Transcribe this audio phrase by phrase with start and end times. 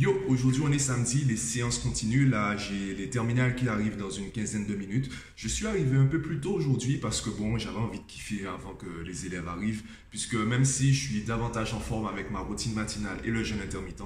[0.00, 2.26] Yo, aujourd'hui on est samedi, les séances continuent.
[2.26, 5.10] Là, j'ai les terminales qui arrivent dans une quinzaine de minutes.
[5.36, 8.46] Je suis arrivé un peu plus tôt aujourd'hui parce que bon, j'avais envie de kiffer
[8.46, 9.82] avant que les élèves arrivent.
[10.08, 13.60] Puisque même si je suis davantage en forme avec ma routine matinale et le jeûne
[13.60, 14.02] intermittent,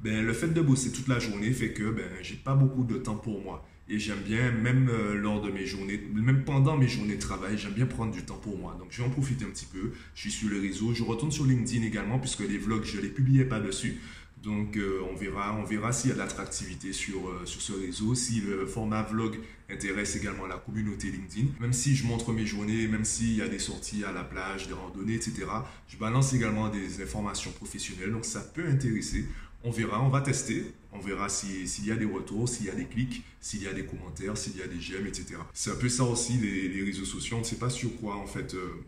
[0.00, 2.96] ben, le fait de bosser toute la journée fait que ben, j'ai pas beaucoup de
[2.96, 3.64] temps pour moi.
[3.88, 7.56] Et j'aime bien, même euh, lors de mes journées, même pendant mes journées de travail,
[7.56, 8.76] j'aime bien prendre du temps pour moi.
[8.76, 9.92] Donc je vais en profiter un petit peu.
[10.16, 10.94] Je suis sur le réseau.
[10.94, 13.98] Je retourne sur LinkedIn également puisque les vlogs, je les publiais pas dessus.
[14.42, 17.72] Donc, euh, on verra, on verra s'il y a de l'attractivité sur, euh, sur ce
[17.72, 19.38] réseau, si le format vlog
[19.68, 21.48] intéresse également la communauté LinkedIn.
[21.60, 24.68] Même si je montre mes journées, même s'il y a des sorties à la plage,
[24.68, 25.46] des randonnées, etc.,
[25.88, 28.12] je balance également des informations professionnelles.
[28.12, 29.26] Donc, ça peut intéresser.
[29.64, 30.72] On verra, on va tester.
[30.92, 33.72] On verra s'il y a des retours, s'il y a des clics, s'il y a
[33.72, 35.34] des commentaires, s'il y a des j'aime, etc.
[35.52, 37.36] C'est un peu ça aussi, les, les réseaux sociaux.
[37.36, 38.54] On ne sait pas sur quoi, en fait.
[38.54, 38.84] Euh,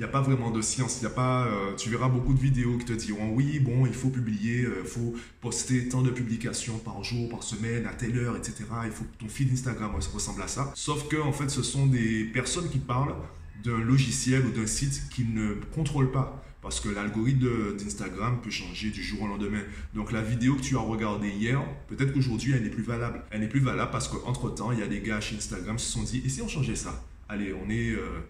[0.00, 1.00] il n'y a pas vraiment de science.
[1.00, 3.84] Il y a pas, euh, tu verras beaucoup de vidéos qui te diront oui, bon,
[3.84, 7.92] il faut publier, il euh, faut poster tant de publications par jour, par semaine, à
[7.92, 8.64] telle heure, etc.
[8.86, 10.72] Il faut que ton feed Instagram ressemble à ça.
[10.74, 13.14] Sauf que, en fait, ce sont des personnes qui parlent
[13.62, 16.42] d'un logiciel ou d'un site qu'ils ne contrôlent pas.
[16.62, 19.62] Parce que l'algorithme d'Instagram peut changer du jour au lendemain.
[19.92, 23.22] Donc la vidéo que tu as regardée hier, peut-être qu'aujourd'hui elle n'est plus valable.
[23.30, 25.92] Elle n'est plus valable parce qu'entre-temps, il y a des gars chez Instagram qui se
[25.92, 27.04] sont dit, et si on changeait ça?
[27.28, 27.90] Allez, on est...
[27.90, 28.20] Euh,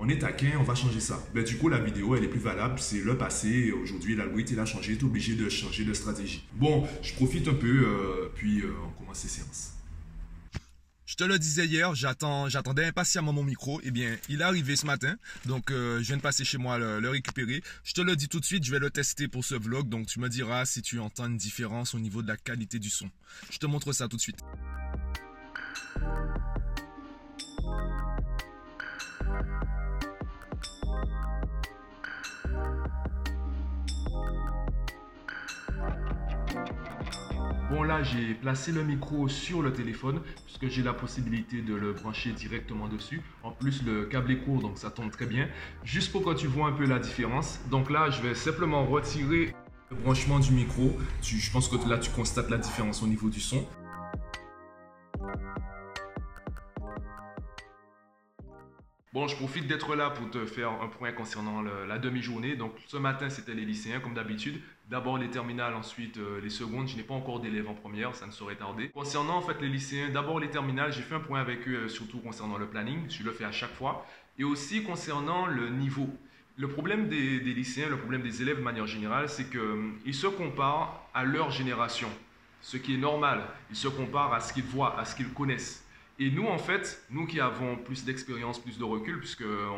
[0.00, 1.18] on est taquin, on va changer ça.
[1.34, 2.78] Ben, du coup, la vidéo, elle est plus valable.
[2.78, 3.72] C'est le passé.
[3.72, 4.96] Aujourd'hui, l'algorithme, il a changé.
[4.96, 6.44] Tu es obligé de changer de stratégie.
[6.52, 9.72] Bon, je profite un peu, euh, puis euh, on commence ces séances.
[11.04, 13.80] Je te le disais hier, j'attends, j'attendais impatiemment mon micro.
[13.82, 15.16] Eh bien, il est arrivé ce matin.
[15.46, 17.62] Donc, euh, je viens de passer chez moi le, le, récupérer.
[17.82, 19.88] Je te le dis tout de suite, je vais le tester pour ce vlog.
[19.88, 22.90] Donc, tu me diras si tu entends une différence au niveau de la qualité du
[22.90, 23.10] son.
[23.50, 24.38] Je te montre ça tout de suite.
[37.70, 41.92] Bon là j'ai placé le micro sur le téléphone puisque j'ai la possibilité de le
[41.92, 43.20] brancher directement dessus.
[43.42, 45.48] En plus le câble est court donc ça tombe très bien.
[45.84, 47.60] Juste pour que tu vois un peu la différence.
[47.70, 49.54] Donc là je vais simplement retirer
[49.90, 50.96] le branchement du micro.
[51.22, 53.62] je pense que là tu constates la différence au niveau du son.
[59.18, 62.54] Bon, je profite d'être là pour te faire un point concernant la demi-journée.
[62.54, 64.60] Donc, ce matin, c'était les lycéens, comme d'habitude.
[64.88, 66.86] D'abord les terminales, ensuite euh, les secondes.
[66.86, 68.90] Je n'ai pas encore d'élèves en première, ça ne saurait tarder.
[68.90, 72.20] Concernant en fait les lycéens, d'abord les terminales, j'ai fait un point avec eux, surtout
[72.20, 73.10] concernant le planning.
[73.10, 74.06] Je le fais à chaque fois.
[74.38, 76.08] Et aussi concernant le niveau.
[76.54, 80.28] Le problème des, lycéens, le problème des élèves de manière générale, c'est qu'ils euh, se
[80.28, 82.08] comparent à leur génération.
[82.60, 83.42] Ce qui est normal.
[83.70, 85.87] Ils se comparent à ce qu'ils voient, à ce qu'ils connaissent.
[86.20, 89.76] Et nous, en fait, nous qui avons plus d'expérience, plus de recul, puisque eux,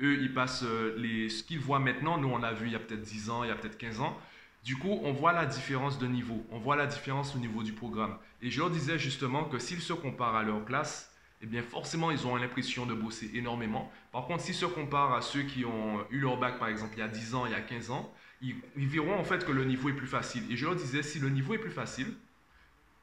[0.00, 3.02] ils passent euh, ce qu'ils voient maintenant, nous, on l'a vu il y a peut-être
[3.02, 4.18] 10 ans, il y a peut-être 15 ans.
[4.64, 7.72] Du coup, on voit la différence de niveau, on voit la différence au niveau du
[7.72, 8.16] programme.
[8.40, 12.10] Et je leur disais justement que s'ils se comparent à leur classe, eh bien forcément,
[12.10, 13.92] ils ont l'impression de bosser énormément.
[14.10, 17.00] Par contre, s'ils se comparent à ceux qui ont eu leur bac, par exemple, il
[17.00, 19.52] y a 10 ans, il y a 15 ans, ils, ils verront en fait que
[19.52, 20.50] le niveau est plus facile.
[20.50, 22.14] Et je leur disais, si le niveau est plus facile,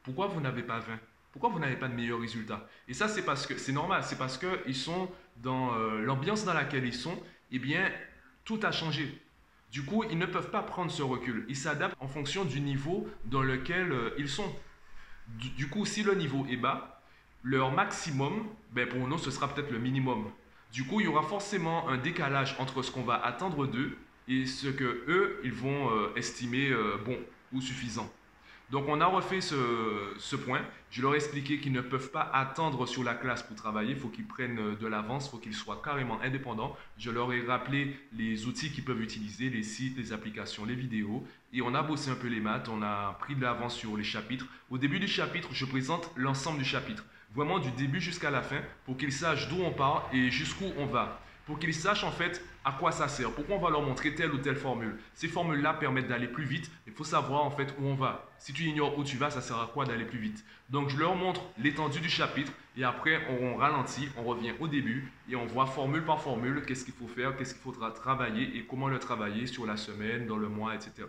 [0.02, 0.98] pourquoi vous n'avez pas 20
[1.32, 2.68] pourquoi vous n'avez pas de meilleurs résultats?
[2.88, 6.52] Et ça, c'est parce que c'est normal, c'est parce qu'ils sont dans euh, l'ambiance dans
[6.52, 7.18] laquelle ils sont,
[7.50, 7.90] eh bien,
[8.44, 9.18] tout a changé.
[9.70, 11.46] Du coup, ils ne peuvent pas prendre ce recul.
[11.48, 14.54] Ils s'adaptent en fonction du niveau dans lequel euh, ils sont.
[15.56, 17.00] Du, coup, si le niveau est bas,
[17.42, 20.30] leur maximum, ben pour nous, ce sera peut-être le minimum.
[20.70, 23.96] Du coup, il y aura forcément un décalage entre ce qu'on va attendre d'eux
[24.28, 26.70] et ce que eux, ils vont euh, estimer
[27.06, 27.18] bon
[27.52, 28.10] ou suffisant.
[28.72, 30.62] Donc on a refait ce, point.
[30.90, 33.90] Je leur ai expliqué qu'ils ne peuvent pas attendre sur la classe pour travailler.
[33.90, 36.74] Il faut qu'ils prennent de l'avance, il faut qu'ils soient carrément indépendants.
[36.96, 41.22] Je leur ai rappelé les outils qu'ils peuvent utiliser, les sites, les applications, les vidéos.
[41.52, 44.04] Et on a bossé un peu les maths, on a pris de l'avance sur les
[44.04, 44.46] chapitres.
[44.70, 47.04] Au début du chapitre, je présente l'ensemble du chapitre.
[47.34, 50.86] Vraiment du début jusqu'à la fin pour qu'ils sachent d'où on part et jusqu'où on
[50.86, 51.20] va
[51.52, 54.32] pour qu'ils sachent en fait à quoi ça sert, pourquoi on va leur montrer telle
[54.32, 54.96] ou telle formule?
[55.12, 58.26] Ces formules-là permettent d'aller plus vite, il faut savoir en fait où on va.
[58.38, 60.46] Si tu ignores où tu vas, ça sert à quoi d'aller plus vite?
[60.70, 65.12] Donc je leur montre l'étendue du chapitre et après on ralentit, on revient au début
[65.28, 68.64] et on voit formule par formule qu'est-ce qu'il faut faire, qu'est-ce qu'il faudra travailler et
[68.64, 71.04] comment le travailler sur la semaine, dans le mois, etc.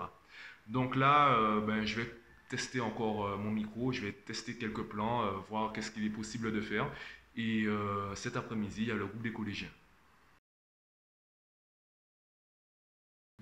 [0.67, 2.13] Donc là, euh, ben, je vais
[2.49, 6.09] tester encore euh, mon micro, je vais tester quelques plans, euh, voir qu'est-ce qu'il est
[6.09, 6.91] possible de faire.
[7.37, 7.65] Et
[8.13, 9.69] cet après-midi, il y a le groupe des collégiens.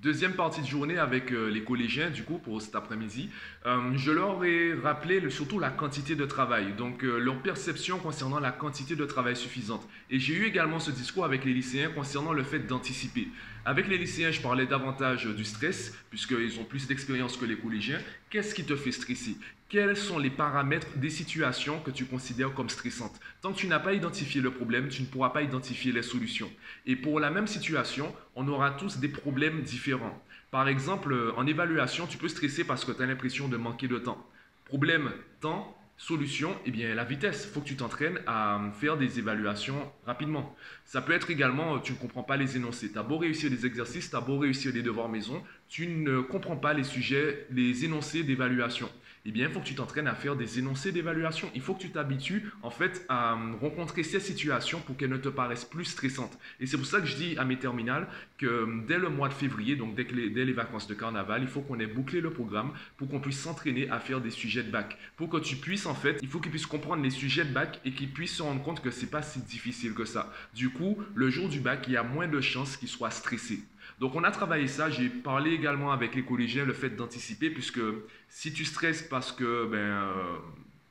[0.02, 3.30] Deuxième partie de journée avec euh, les collégiens, du coup, pour cet après-midi.
[3.68, 8.40] Euh, je leur ai rappelé surtout la quantité de travail, donc euh, leur perception concernant
[8.40, 9.88] la quantité de travail suffisante.
[10.10, 13.28] Et j'ai eu également ce discours avec les lycéens concernant le fait d'anticiper.
[13.64, 18.00] Avec les lycéens, je parlais davantage du stress, puisqu'ils ont plus d'expérience que les collégiens.
[18.32, 19.38] Qu'est-ce qui te fait stresser?
[19.72, 23.18] Quels sont les paramètres des situations que tu considères comme stressantes?
[23.42, 26.52] Tant que tu n'as pas identifié le problème, tu ne pourras pas identifier les solutions.
[26.86, 30.22] Et pour la même situation, on aura tous des problèmes différents.
[30.52, 33.98] Par exemple, en évaluation, tu peux stresser parce que tu as l'impression de manquer de
[33.98, 34.28] temps.
[34.66, 35.10] Problème,
[35.40, 37.46] temps, Solution, eh bien, la vitesse.
[37.46, 40.56] Il faut que tu t'entraînes à faire des évaluations rapidement.
[40.84, 42.92] Ça peut être également, tu ne comprends pas les énoncés.
[42.92, 46.20] Tu as beau réussir des exercices, tu as beau réussir des devoirs maison, tu ne
[46.20, 48.90] comprends pas les sujets, les énoncés d'évaluation
[49.24, 51.52] eh bien, il faut que tu t'entraînes à faire des énoncés d'évaluation.
[51.54, 55.30] Il faut que tu t'habitues, en fait, à rencontrer ces situations pour qu'elles ne te
[55.30, 56.40] paraissent plus stressantes.
[56.60, 58.08] Et c'est pour ça que je dis à mes terminales
[58.40, 61.44] que euh, dès le mois de février, donc dès, les, dès les vacances de carnaval,
[61.44, 64.64] il faut qu'on ait bouclé le programme pour qu'on puisse s'entraîner à faire des sujets
[64.64, 64.98] de bac.
[65.18, 67.80] Pour que tu puisses, en fait, il faut qu'ils puissent comprendre les sujets de bac
[67.86, 70.34] et qu'ils puissent se rendre compte que c'est pas si difficile que ça.
[70.56, 73.60] Du coup, le jour du bac, il y a moins de chances qu'ils soient stressés.
[74.00, 77.82] Donc on a travaillé ça, j'ai parlé également avec les collégiens le fait d'anticiper, puisque
[78.30, 80.38] si tu stresses parce que ben, euh,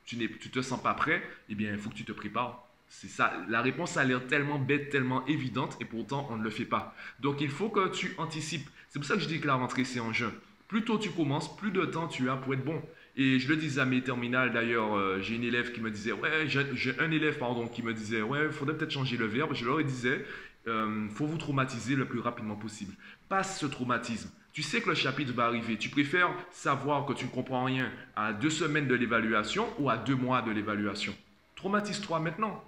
[0.05, 2.67] tu ne te sens pas prêt, eh bien il faut que tu te prépares.
[2.87, 3.33] C'est ça.
[3.47, 6.93] La réponse a l'air tellement bête, tellement évidente, et pourtant on ne le fait pas.
[7.21, 8.69] Donc il faut que tu anticipes.
[8.89, 10.31] C'est pour ça que je dis que la rentrée c'est en juin.
[10.67, 12.81] Plus tôt tu commences, plus de temps tu as pour être bon.
[13.17, 16.13] Et je le disais à mes terminales d'ailleurs, euh, j'ai une élève qui me disait,
[16.13, 19.53] ouais, j'ai un élève pardon qui me disait, ouais, il faudrait peut-être changer le verbe.
[19.53, 20.25] Je leur disais,
[20.67, 22.93] euh, faut vous traumatiser le plus rapidement possible.
[23.27, 24.29] Passe ce traumatisme.
[24.53, 25.77] Tu sais que le chapitre va arriver.
[25.77, 29.97] Tu préfères savoir que tu ne comprends rien à deux semaines de l'évaluation ou à
[29.97, 31.15] deux mois de l'évaluation.
[31.55, 32.63] Traumatise-toi maintenant.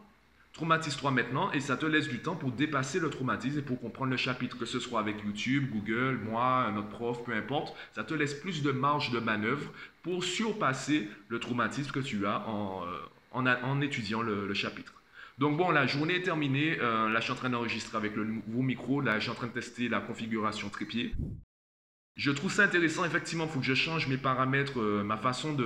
[0.53, 4.11] Traumatise-toi maintenant et ça te laisse du temps pour dépasser le traumatisme et pour comprendre
[4.11, 7.75] le chapitre, que ce soit avec YouTube, Google, moi, notre prof, peu importe.
[7.93, 9.71] Ça te laisse plus de marge de manœuvre
[10.03, 14.93] pour surpasser le traumatisme que tu as en, euh, étudiant le chapitre.
[15.39, 16.77] Donc bon, la journée est terminée.
[16.79, 19.01] Euh, là, je suis en train d'enregistrer avec le nouveau micro.
[19.01, 21.13] Là, je suis en train de tester la configuration trépied.
[22.15, 25.51] Je trouve ça intéressant, effectivement, il faut que je change mes paramètres, euh, ma façon
[25.53, 25.63] de,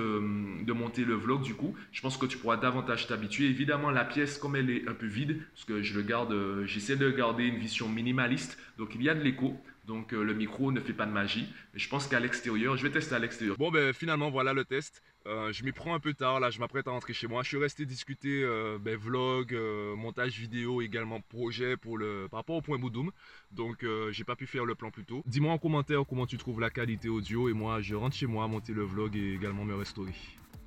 [0.72, 1.74] monter le vlog du coup.
[1.92, 3.46] Je pense que tu pourras davantage t'habituer.
[3.46, 6.64] Évidemment, la pièce, comme elle est un peu vide, parce que je le garde, euh,
[6.64, 9.60] j'essaie de garder une vision minimaliste, donc il y a de l'écho.
[9.88, 11.48] Donc le micro ne fait pas de magie.
[11.72, 13.56] Mais je pense qu'à l'extérieur, je vais tester à l'extérieur.
[13.56, 15.02] Bon ben finalement voilà le test.
[15.26, 17.42] Euh, je m'y prends un peu tard, là je m'apprête à rentrer chez moi.
[17.42, 22.40] Je suis resté discuter euh, ben, vlog, euh, montage vidéo, également projet pour le, par
[22.40, 23.10] rapport au point Boudoum.
[23.50, 25.22] Donc j'ai pas pu faire le plan plus tôt.
[25.24, 28.46] Dis-moi en commentaire comment tu trouves la qualité audio et moi je rentre chez moi
[28.46, 30.14] monter le vlog et également me restaurer.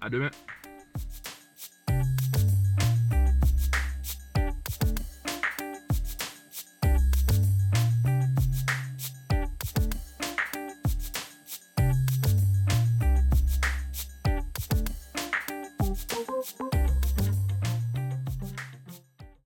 [0.01, 0.31] A demain